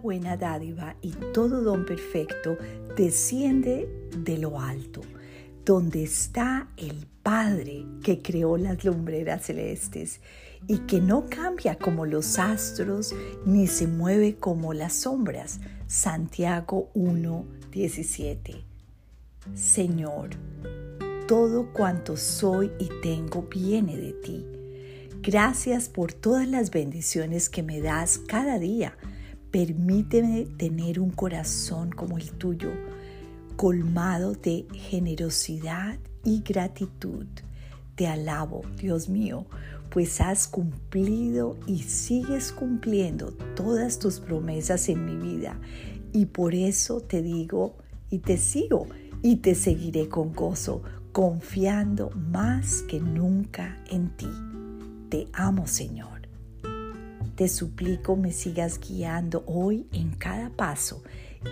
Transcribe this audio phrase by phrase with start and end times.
[0.00, 2.56] buena dádiva y todo don perfecto
[2.96, 5.00] desciende de lo alto,
[5.64, 10.20] donde está el Padre que creó las lumbreras celestes
[10.66, 13.14] y que no cambia como los astros
[13.46, 15.60] ni se mueve como las sombras.
[15.86, 18.64] Santiago 1, 17.
[19.54, 20.30] Señor,
[21.28, 24.46] todo cuanto soy y tengo viene de ti.
[25.20, 28.96] Gracias por todas las bendiciones que me das cada día.
[29.52, 32.70] Permíteme tener un corazón como el tuyo,
[33.56, 37.26] colmado de generosidad y gratitud.
[37.94, 39.44] Te alabo, Dios mío,
[39.90, 45.60] pues has cumplido y sigues cumpliendo todas tus promesas en mi vida.
[46.14, 47.76] Y por eso te digo
[48.08, 48.86] y te sigo
[49.22, 50.82] y te seguiré con gozo,
[51.12, 54.30] confiando más que nunca en ti.
[55.10, 56.21] Te amo, Señor.
[57.42, 61.02] Te suplico me sigas guiando hoy en cada paso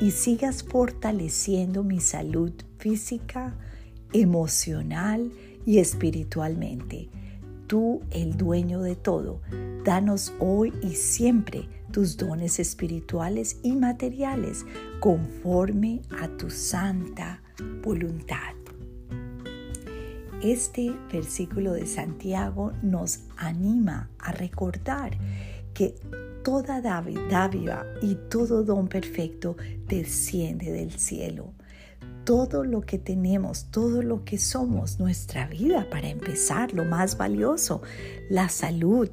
[0.00, 3.56] y sigas fortaleciendo mi salud física,
[4.12, 5.32] emocional
[5.66, 7.08] y espiritualmente.
[7.66, 9.42] Tú, el dueño de todo,
[9.84, 14.64] danos hoy y siempre tus dones espirituales y materiales
[15.00, 17.42] conforme a tu santa
[17.82, 18.54] voluntad.
[20.40, 25.18] Este versículo de Santiago nos anima a recordar
[25.80, 25.94] que
[26.44, 29.56] toda dádiva y todo don perfecto
[29.88, 31.54] desciende del cielo.
[32.26, 37.80] Todo lo que tenemos, todo lo que somos, nuestra vida para empezar, lo más valioso,
[38.28, 39.08] la salud,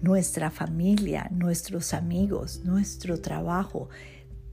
[0.00, 3.90] nuestra familia, nuestros amigos, nuestro trabajo,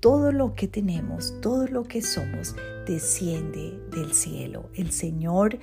[0.02, 2.54] todo lo que tenemos, todo lo que somos,
[2.86, 4.70] desciende del cielo.
[4.74, 5.58] El Señor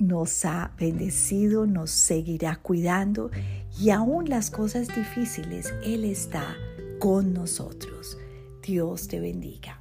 [0.00, 3.30] nos ha bendecido, nos seguirá cuidando
[3.78, 6.56] y aún las cosas difíciles, Él está
[6.98, 8.18] con nosotros.
[8.62, 9.79] Dios te bendiga.